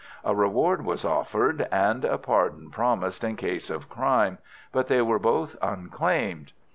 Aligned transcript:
A 0.25 0.33
reward 0.33 0.83
was 0.83 1.05
offered 1.05 1.67
and 1.71 2.03
a 2.03 2.17
pardon 2.17 2.71
promised 2.71 3.23
in 3.23 3.35
case 3.35 3.69
of 3.69 3.87
crime, 3.87 4.39
but 4.71 4.87
they 4.87 5.03
were 5.03 5.19
both 5.19 5.55
unclaimed. 5.61 6.53